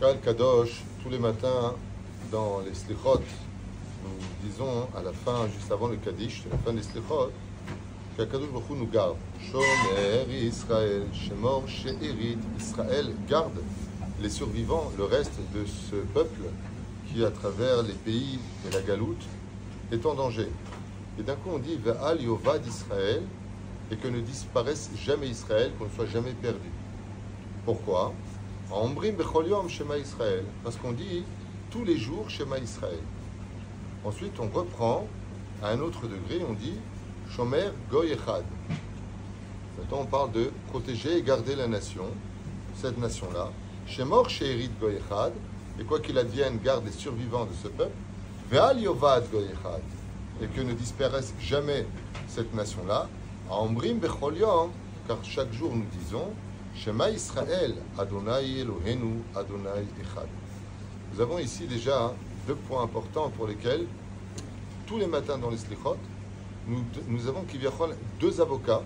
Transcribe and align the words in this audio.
Kal 0.00 0.20
Kadosh, 0.20 0.84
tous 1.02 1.10
les 1.10 1.18
matins 1.18 1.74
dans 2.30 2.60
les 2.60 2.72
Slichot, 2.72 3.20
nous 4.04 4.48
disons 4.48 4.86
à 4.96 5.02
la 5.02 5.12
fin, 5.12 5.48
juste 5.48 5.72
avant 5.72 5.88
le 5.88 5.96
Kaddish, 5.96 6.44
la 6.52 6.56
fin 6.58 6.72
des 6.72 6.84
Slichot, 6.84 7.32
qu'Akadosh 8.16 8.48
Hu 8.70 8.74
nous 8.74 8.86
garde. 8.86 9.16
Shomer 9.50 10.46
Israël, 10.46 11.02
Shemor 11.12 11.64
She'erit, 11.66 12.38
Israël 12.56 13.12
garde 13.28 13.60
les 14.22 14.30
survivants, 14.30 14.92
le 14.96 15.02
reste 15.02 15.40
de 15.52 15.66
ce 15.66 15.96
peuple 15.96 16.42
qui, 17.08 17.24
à 17.24 17.32
travers 17.32 17.82
les 17.82 17.94
pays 17.94 18.38
et 18.68 18.72
la 18.72 18.82
galoute, 18.82 19.24
est 19.90 20.06
en 20.06 20.14
danger. 20.14 20.48
Et 21.18 21.24
d'un 21.24 21.34
coup, 21.34 21.50
on 21.54 21.58
dit 21.58 21.74
Ve'al 21.74 22.22
Yovad 22.22 22.64
Israël, 22.64 23.22
et 23.90 23.96
que 23.96 24.06
ne 24.06 24.20
disparaisse 24.20 24.90
jamais 25.04 25.26
Israël, 25.26 25.72
qu'on 25.76 25.86
ne 25.86 25.90
soit 25.90 26.06
jamais 26.06 26.34
perdu. 26.40 26.70
Pourquoi? 27.64 28.12
Parce 30.62 30.76
qu'on 30.76 30.92
dit 30.92 31.24
tous 31.70 31.84
les 31.84 31.96
jours 31.96 32.28
Shema 32.28 32.58
Israël. 32.58 33.00
Ensuite, 34.04 34.38
on 34.40 34.48
reprend 34.48 35.06
à 35.62 35.70
un 35.70 35.80
autre 35.80 36.02
degré, 36.02 36.44
on 36.48 36.52
dit 36.52 36.74
Shomer 37.30 37.70
Goy 37.90 38.12
Echad. 38.12 38.44
Maintenant, 39.78 40.00
on 40.00 40.06
parle 40.06 40.32
de 40.32 40.50
protéger 40.68 41.18
et 41.18 41.22
garder 41.22 41.56
la 41.56 41.66
nation, 41.66 42.04
cette 42.74 42.98
nation-là. 42.98 43.50
Shemor 43.86 44.28
Sheerit 44.28 44.70
Goy 44.80 44.98
et 45.80 45.84
quoi 45.84 46.00
qu'il 46.00 46.18
advienne, 46.18 46.58
garde 46.62 46.84
les 46.84 46.92
survivants 46.92 47.46
de 47.46 47.54
ce 47.62 47.68
peuple. 47.68 47.96
Ve'al 48.50 48.80
Yovad 48.80 49.24
et 50.42 50.46
que 50.46 50.60
ne 50.60 50.72
disparaisse 50.72 51.32
jamais 51.40 51.86
cette 52.28 52.54
nation-là. 52.54 53.08
Ambrim 53.48 53.98
Bechol 53.98 54.36
Yom, 54.38 54.70
car 55.06 55.18
chaque 55.22 55.52
jour 55.52 55.74
nous 55.74 55.86
disons 56.00 56.30
Shema 56.84 57.10
Israël, 57.10 57.74
Adonai 57.98 58.60
Elohenu, 58.60 59.22
Adonai 59.34 59.84
Echad. 60.00 60.28
Nous 61.12 61.20
avons 61.20 61.38
ici 61.40 61.66
déjà 61.66 62.14
deux 62.46 62.54
points 62.54 62.84
importants 62.84 63.30
pour 63.30 63.48
lesquels, 63.48 63.84
tous 64.86 64.98
les 64.98 65.08
matins 65.08 65.38
dans 65.38 65.50
les 65.50 65.56
Slichot, 65.56 65.96
nous, 66.68 67.26
avons 67.26 67.44
deux 68.20 68.40
avocats 68.40 68.82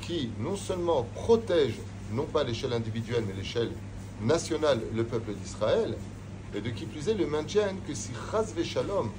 qui 0.00 0.30
non 0.40 0.56
seulement 0.56 1.06
protègent, 1.14 1.80
non 2.12 2.24
pas 2.24 2.40
à 2.40 2.44
l'échelle 2.44 2.72
individuelle, 2.72 3.24
mais 3.26 3.34
à 3.34 3.36
l'échelle 3.36 3.72
nationale, 4.22 4.80
le 4.94 5.04
peuple 5.04 5.34
d'Israël, 5.34 5.96
et 6.54 6.60
de 6.62 6.70
qui 6.70 6.86
plus 6.86 7.08
est 7.08 7.14
le 7.14 7.26
maintiennent 7.26 7.76
que 7.86 7.92
si 7.92 8.10
Chaz 8.30 8.54
Shalom, 8.64 9.10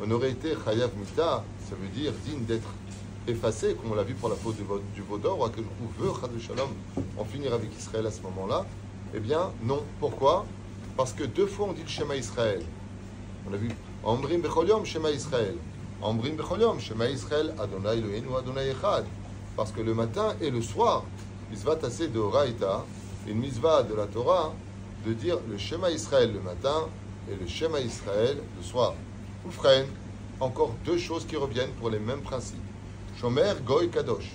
on 0.00 0.10
aurait 0.12 0.30
été 0.30 0.54
Chayav 0.64 0.90
Mita, 0.96 1.42
ça 1.68 1.74
veut 1.74 1.88
dire 1.88 2.12
digne 2.24 2.44
d'être 2.44 2.68
effacé, 3.28 3.74
comme 3.74 3.92
on 3.92 3.94
l'a 3.94 4.02
vu 4.02 4.14
pour 4.14 4.28
la 4.28 4.36
faute 4.36 4.56
du 4.56 5.02
Vaudor, 5.02 5.38
ou 5.40 5.48
que 5.48 5.60
je 5.60 6.02
veut 6.02 6.12
Chaz 6.12 6.38
Shalom 6.38 6.70
en 7.18 7.24
finir 7.24 7.52
avec 7.52 7.74
Israël 7.76 8.06
à 8.06 8.10
ce 8.10 8.22
moment-là, 8.22 8.66
eh 9.14 9.20
bien 9.20 9.52
non. 9.62 9.82
Pourquoi? 10.00 10.46
Parce 10.96 11.12
que 11.12 11.24
deux 11.24 11.46
fois 11.46 11.68
on 11.68 11.72
dit 11.72 11.82
le 11.82 11.88
Shema 11.88 12.16
Israël. 12.16 12.62
On 13.48 13.54
a 13.54 13.56
vu 13.56 13.68
Amrim 14.04 14.40
Becholiom, 14.40 14.84
Shema 14.84 15.10
Israël. 15.10 15.54
Ambrim 16.02 16.36
Becholiom, 16.36 16.78
Shema 16.80 17.08
Israël, 17.08 17.54
Adonai 17.58 17.98
Elohenu, 17.98 18.36
Adonai 18.36 18.70
Echad. 18.70 19.04
Parce 19.56 19.72
que 19.72 19.80
le 19.80 19.94
matin 19.94 20.34
et 20.40 20.50
le 20.50 20.62
soir, 20.62 21.04
va 21.64 21.76
tasser 21.76 22.08
de 22.08 22.20
Raïta, 22.20 22.84
une 23.26 23.38
misva 23.38 23.82
de 23.82 23.94
la 23.94 24.06
Torah, 24.06 24.52
de 25.06 25.12
dire 25.12 25.38
le 25.48 25.56
Shema 25.56 25.90
Israël 25.90 26.32
le 26.32 26.40
matin 26.40 26.88
et 27.30 27.34
le 27.34 27.46
Shema 27.46 27.80
Israël 27.80 28.38
le 28.56 28.62
soir. 28.62 28.94
Oufren, 29.46 29.86
encore 30.40 30.74
deux 30.84 30.98
choses 30.98 31.26
qui 31.26 31.36
reviennent 31.36 31.72
pour 31.72 31.90
les 31.90 31.98
mêmes 31.98 32.22
principes. 32.22 32.77
Shomer 33.20 33.54
Goy 33.66 33.90
Kadosh, 33.90 34.30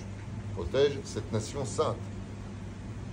protège 0.54 0.98
cette 1.04 1.32
nation 1.32 1.64
sainte. 1.64 1.96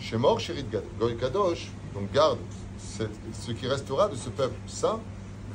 Shemor 0.02 0.38
Sherit 0.38 0.66
Goy 1.00 1.16
Kadosh, 1.16 1.70
donc 1.94 2.12
garde 2.12 2.40
ce 2.78 3.52
qui 3.54 3.68
restera 3.68 4.10
de 4.10 4.16
ce 4.18 4.28
peuple 4.28 4.56
saint. 4.68 5.00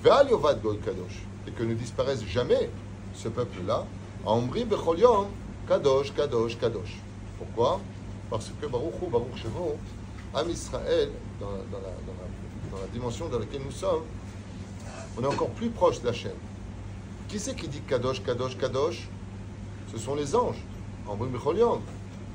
Ve'al 0.02 0.30
Yovad 0.30 0.62
Goy 0.62 0.78
Kadosh, 0.78 1.22
et 1.46 1.50
que 1.50 1.62
ne 1.62 1.74
disparaisse 1.74 2.24
jamais 2.24 2.70
ce 3.14 3.28
peuple-là, 3.28 3.84
Ambri 4.24 4.64
Becholion, 4.64 5.28
Kadosh, 5.68 6.14
Kadosh, 6.14 6.58
Kadosh. 6.58 6.96
Pourquoi? 7.36 7.78
Parce 8.30 8.50
que 8.58 8.66
Baruch 8.66 8.94
Hu, 9.02 9.10
Baruch 9.10 9.36
Shemo, 9.36 9.76
Am 10.34 10.48
Israël, 10.48 11.10
dans, 11.38 11.50
la, 11.50 11.58
dans, 11.58 12.80
la, 12.80 12.86
dimension 12.90 13.28
dans 13.28 13.38
laquelle 13.38 13.62
nous 13.62 13.70
sommes, 13.70 14.04
on 15.18 15.22
est 15.22 15.26
encore 15.26 15.50
plus 15.50 15.68
proche 15.68 16.00
d'Hachem. 16.00 16.32
Qui 17.28 17.38
c'est 17.38 17.54
qui 17.54 17.68
dit 17.68 17.82
Kadosh, 17.82 18.22
Kadosh, 18.22 18.56
Kadosh? 18.56 19.10
Ce 19.92 19.98
sont 19.98 20.14
les 20.14 20.34
anges. 20.34 20.62
Becholion, 21.06 21.80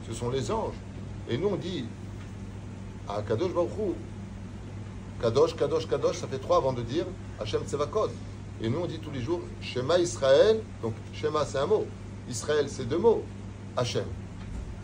ce 0.07 0.13
sont 0.13 0.29
les 0.29 0.51
anges. 0.51 0.75
Et 1.29 1.38
nous 1.38 1.50
on 1.50 1.56
dit 1.56 1.85
à 3.07 3.22
Kadosh 3.22 3.53
Baruch 3.53 3.72
Hu, 3.78 3.94
Kadosh, 5.22 5.56
Kadosh, 5.56 5.88
Kadosh, 5.88 6.17
ça 6.17 6.28
fait 6.28 6.39
trois 6.39 6.57
avant 6.57 6.73
de 6.73 6.81
dire 6.81 7.06
Hachem 7.39 7.62
Tsevakot. 7.63 8.09
Et 8.63 8.69
nous, 8.69 8.79
on 8.79 8.85
dit 8.85 9.00
tous 9.00 9.12
les 9.12 9.22
jours 9.22 9.41
Shema 9.62 10.00
Israël. 10.00 10.62
Donc, 10.81 10.94
Shema, 11.13 11.45
c'est 11.45 11.57
un 11.57 11.66
mot. 11.66 11.85
Israël, 12.29 12.66
c'est 12.67 12.85
deux 12.85 12.97
mots. 12.97 13.23
Hachem. 13.75 14.06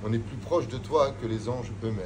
On 0.03 0.13
est 0.13 0.19
plus 0.19 0.38
proche 0.38 0.67
de 0.67 0.78
toi 0.78 1.11
que 1.22 1.28
les 1.28 1.47
anges 1.49 1.72
eux-mêmes. 1.84 2.05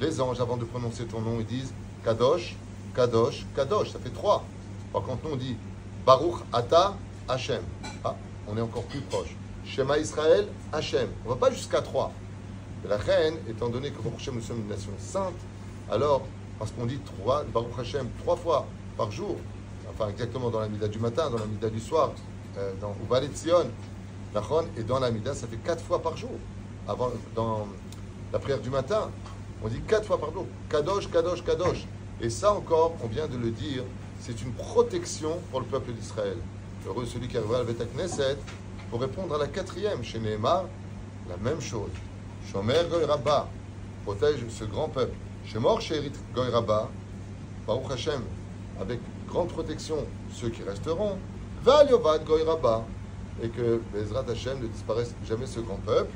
Les 0.00 0.20
anges, 0.20 0.40
avant 0.40 0.56
de 0.56 0.64
prononcer 0.64 1.04
ton 1.04 1.20
nom, 1.20 1.38
ils 1.40 1.46
disent 1.46 1.72
Kadosh, 2.04 2.56
Kadosh, 2.94 3.46
Kadosh. 3.54 3.90
Ça 3.90 3.98
fait 3.98 4.10
trois. 4.10 4.44
Par 4.92 5.02
contre, 5.02 5.24
nous, 5.24 5.34
on 5.34 5.36
dit 5.36 5.56
Baruch 6.04 6.40
Ata 6.52 6.96
Hachem. 7.28 7.62
Ah, 8.04 8.14
on 8.48 8.56
est 8.56 8.60
encore 8.60 8.84
plus 8.84 9.00
proche. 9.00 9.36
Shema 9.64 9.98
Israël, 9.98 10.46
Hachem. 10.72 11.08
On 11.24 11.30
ne 11.30 11.34
va 11.34 11.40
pas 11.40 11.50
jusqu'à 11.50 11.82
trois. 11.82 12.12
La 12.88 12.96
reine, 12.96 13.36
étant 13.48 13.68
donné 13.68 13.90
que 13.90 14.02
Baruch 14.02 14.20
Hashem, 14.20 14.34
nous 14.34 14.42
sommes 14.42 14.60
une 14.60 14.68
nation 14.68 14.92
sainte, 14.98 15.34
alors, 15.90 16.22
parce 16.58 16.72
qu'on 16.72 16.86
dit 16.86 16.98
trois, 16.98 17.44
Baruch 17.44 17.78
Hashem 17.78 18.08
trois 18.22 18.36
fois 18.36 18.66
par 18.96 19.10
jour, 19.10 19.36
enfin 19.90 20.08
exactement 20.08 20.50
dans 20.50 20.60
la 20.60 20.68
mida 20.68 20.88
du 20.88 20.98
matin, 20.98 21.30
dans 21.30 21.38
la 21.38 21.46
mida 21.46 21.70
du 21.70 21.80
soir, 21.80 22.12
euh, 22.58 22.72
dans 22.80 22.94
Uvalet 23.04 23.30
Zion, 23.34 23.66
et 24.76 24.82
dans 24.82 24.98
la 24.98 25.10
mida, 25.10 25.34
ça 25.34 25.46
fait 25.46 25.58
quatre 25.58 25.84
fois 25.84 26.00
par 26.00 26.16
jour. 26.16 26.30
Avant, 26.88 27.10
dans 27.34 27.68
la 28.32 28.38
prière 28.38 28.60
du 28.60 28.70
matin, 28.70 29.10
on 29.62 29.68
dit 29.68 29.80
quatre 29.86 30.06
fois 30.06 30.18
par 30.18 30.32
jour, 30.32 30.46
Kadosh, 30.70 31.10
Kadosh, 31.10 31.44
Kadosh. 31.44 31.86
Et 32.20 32.30
ça 32.30 32.54
encore, 32.54 32.94
on 33.04 33.08
vient 33.08 33.26
de 33.26 33.36
le 33.36 33.50
dire, 33.50 33.84
c'est 34.20 34.40
une 34.42 34.52
protection 34.52 35.38
pour 35.50 35.60
le 35.60 35.66
peuple 35.66 35.92
d'Israël. 35.92 36.36
Heureux 36.86 37.04
celui 37.04 37.28
qui 37.28 37.36
arrivera 37.36 37.58
à 37.58 37.62
la 37.62 37.84
Knesset 37.84 38.38
pour 38.92 39.00
répondre 39.00 39.34
à 39.34 39.38
la 39.38 39.46
quatrième, 39.46 40.04
chez 40.04 40.20
la 40.20 41.36
même 41.42 41.62
chose. 41.62 41.88
Shomer 42.52 42.82
Goy 42.90 43.06
Rabba 43.06 43.48
protège 44.04 44.46
ce 44.50 44.64
grand 44.64 44.90
peuple. 44.90 45.14
Shemor 45.46 45.80
Sherit 45.80 46.12
Goy 46.34 46.50
Rabba, 46.50 46.90
Baruch 47.66 47.90
Hashem, 47.90 48.20
avec 48.78 49.00
grande 49.30 49.48
protection 49.48 49.96
ceux 50.34 50.50
qui 50.50 50.62
resteront, 50.62 51.16
va 51.64 51.84
Yovad 51.84 52.22
Goy 52.26 52.42
Rabba, 52.42 52.84
et 53.42 53.48
que 53.48 53.80
Bezrat 53.94 54.26
Hashem 54.30 54.60
ne 54.60 54.66
disparaisse 54.66 55.14
jamais 55.26 55.46
ce 55.46 55.60
grand 55.60 55.80
peuple. 55.86 56.12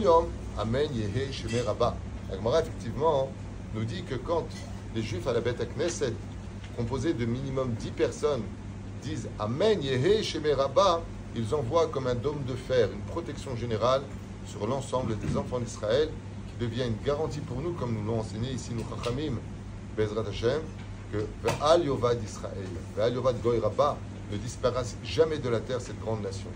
Yom, 0.00 0.24
Amen 0.58 0.88
Yehe 0.94 1.30
Sheme 1.30 1.62
Rabba. 1.66 1.94
Agmara, 2.32 2.60
effectivement, 2.60 3.28
nous 3.74 3.84
dit 3.84 4.02
que 4.04 4.14
quand 4.14 4.46
les 4.94 5.02
Juifs 5.02 5.26
à 5.26 5.34
la 5.34 5.42
bête 5.42 5.60
Knesset, 5.76 6.14
composés 6.74 7.12
de 7.12 7.26
minimum 7.26 7.74
10 7.74 7.90
personnes, 7.90 8.44
disent 9.02 9.28
Amen 9.38 9.82
Yehe 9.82 10.22
Sheme 10.22 10.54
Rabba, 10.56 11.02
ils 11.36 11.54
envoient 11.54 11.86
comme 11.88 12.06
un 12.06 12.14
dôme 12.14 12.42
de 12.44 12.54
fer 12.54 12.88
une 12.92 13.00
protection 13.02 13.54
générale 13.56 14.02
sur 14.46 14.66
l'ensemble 14.66 15.18
des 15.18 15.36
enfants 15.36 15.60
d'Israël, 15.60 16.08
qui 16.48 16.64
devient 16.64 16.84
une 16.86 17.04
garantie 17.04 17.40
pour 17.40 17.60
nous, 17.60 17.72
comme 17.72 17.94
nous 17.94 18.04
l'ont 18.04 18.20
enseigné 18.20 18.52
ici 18.52 18.70
nous 18.74 18.84
Chachamim, 18.88 19.34
Bezrat 19.96 20.28
Hashem, 20.28 20.60
que 21.12 21.18
Ve'al 21.42 21.84
Yovad 21.84 22.22
Israël, 22.24 22.68
Ve'al 22.96 23.14
Yovad 23.14 23.40
Goy 23.42 23.60
ne 24.32 24.36
disparaisse 24.38 24.96
jamais 25.04 25.38
de 25.38 25.48
la 25.48 25.60
terre 25.60 25.80
cette 25.80 26.00
grande 26.00 26.22
nation. 26.22 26.48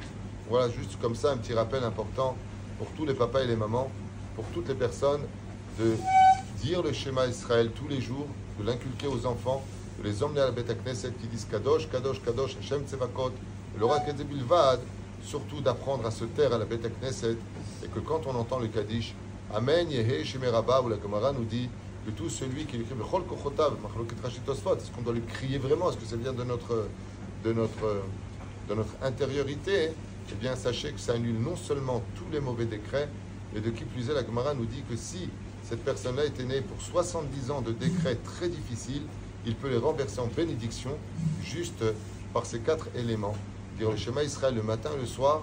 Voilà, 0.48 0.68
juste 0.70 0.98
comme 1.00 1.14
ça, 1.14 1.32
un 1.32 1.36
petit 1.36 1.54
rappel 1.54 1.84
important 1.84 2.36
pour 2.78 2.88
tous 2.96 3.04
les 3.04 3.14
papas 3.14 3.42
et 3.42 3.46
les 3.46 3.56
mamans, 3.56 3.90
pour 4.34 4.44
toutes 4.46 4.68
les 4.68 4.74
personnes, 4.74 5.22
de 5.78 5.94
dire 6.62 6.82
le 6.82 6.92
schéma 6.92 7.26
Israël 7.26 7.70
tous 7.74 7.86
les 7.86 8.00
jours, 8.00 8.26
de 8.58 8.66
l'inculquer 8.66 9.06
aux 9.06 9.26
enfants, 9.26 9.62
de 9.98 10.08
les 10.08 10.22
emmener 10.22 10.40
à 10.40 10.46
la 10.46 10.50
Beth 10.50 10.74
Knesset 10.82 11.12
qui 11.20 11.26
disent 11.26 11.46
Kadosh, 11.50 11.88
Kadosh, 11.88 12.20
Kadosh, 12.24 12.56
Hashem 12.58 12.84
Tzevakot, 12.84 13.32
le 13.78 14.24
Bilvad, 14.24 14.80
surtout 15.22 15.60
d'apprendre 15.60 16.06
à 16.06 16.10
se 16.10 16.24
taire 16.24 16.52
à 16.52 16.58
la 16.58 16.64
Beth 16.64 16.90
Knesset, 17.00 17.36
et 17.84 17.88
que 17.88 18.00
quand 18.00 18.22
on 18.26 18.34
entend 18.34 18.58
le 18.58 18.68
Kaddish, 18.68 19.14
Amen 19.54 19.90
Yehe 19.90 20.24
Shemerabba, 20.24 20.82
où 20.82 20.88
la 20.88 21.00
Gemara 21.00 21.32
nous 21.32 21.44
dit 21.44 21.68
que 22.06 22.10
tout 22.10 22.28
celui 22.28 22.64
qui 22.66 22.76
écrit 22.76 22.94
Bechol 22.94 23.24
Kochotav, 23.24 23.74
est-ce 23.74 24.90
qu'on 24.90 25.02
doit 25.02 25.12
lui 25.12 25.22
crier 25.22 25.58
vraiment? 25.58 25.90
Est-ce 25.90 25.98
que 25.98 26.06
ça 26.06 26.16
vient 26.16 26.32
de 26.32 26.44
notre, 26.44 26.88
de 27.44 27.52
notre, 27.52 28.02
de 28.68 28.74
notre 28.74 28.94
intériorité? 29.02 29.90
Eh 30.32 30.34
bien, 30.36 30.54
sachez 30.54 30.92
que 30.92 31.00
ça 31.00 31.14
annule 31.14 31.38
non 31.40 31.56
seulement 31.56 32.02
tous 32.16 32.30
les 32.32 32.40
mauvais 32.40 32.64
décrets, 32.64 33.08
mais 33.52 33.60
de 33.60 33.70
qui 33.70 33.84
plus 33.84 34.08
est, 34.08 34.14
la 34.14 34.24
Gemara 34.24 34.54
nous 34.54 34.66
dit 34.66 34.82
que 34.88 34.96
si 34.96 35.28
cette 35.64 35.84
personne-là 35.84 36.24
était 36.24 36.44
née 36.44 36.60
pour 36.60 36.80
70 36.80 37.50
ans 37.50 37.60
de 37.60 37.72
décrets 37.72 38.16
très 38.16 38.48
difficiles, 38.48 39.02
il 39.46 39.54
peut 39.54 39.68
les 39.68 39.78
renverser 39.78 40.20
en 40.20 40.26
bénédiction 40.26 40.90
juste 41.42 41.84
par 42.32 42.46
ces 42.46 42.60
quatre 42.60 42.88
éléments. 42.94 43.34
Dire 43.80 43.92
le 43.92 43.96
schéma 43.96 44.22
Israël 44.22 44.54
le 44.54 44.62
matin 44.62 44.90
le 45.00 45.06
soir, 45.06 45.40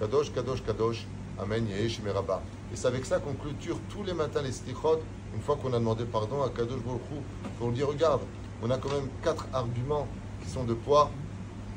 Kadosh, 0.00 0.32
Kadosh, 0.32 0.60
Kadosh, 0.64 1.06
Amen, 1.38 1.68
Yehesh, 1.68 2.00
Merabah. 2.02 2.42
Et 2.72 2.76
c'est 2.76 2.88
avec 2.88 3.06
ça 3.06 3.20
qu'on 3.20 3.34
clôture 3.34 3.78
tous 3.88 4.02
les 4.02 4.12
matins 4.12 4.42
les 4.42 4.50
stichot 4.50 4.98
Une 5.32 5.40
fois 5.40 5.54
qu'on 5.54 5.72
a 5.72 5.78
demandé 5.78 6.04
pardon 6.04 6.42
à 6.42 6.48
Kadosh 6.48 6.82
Baruch 6.82 7.02
Hu, 7.12 7.20
pour 7.56 7.68
lui 7.68 7.76
dire 7.76 7.86
regarde, 7.86 8.22
on 8.60 8.70
a 8.70 8.78
quand 8.78 8.90
même 8.90 9.08
quatre 9.22 9.46
arguments 9.52 10.08
qui 10.42 10.50
sont 10.50 10.64
de 10.64 10.74
poids. 10.74 11.12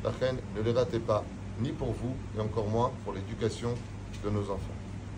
La 0.03 0.09
reine, 0.09 0.39
ne 0.57 0.63
les 0.63 0.71
ratez 0.71 0.97
pas, 0.97 1.23
ni 1.59 1.69
pour 1.69 1.91
vous, 1.91 2.15
et 2.35 2.41
encore 2.41 2.65
moins 2.65 2.91
pour 3.03 3.13
l'éducation 3.13 3.75
de 4.25 4.31
nos 4.31 4.49
enfants. 4.49 4.78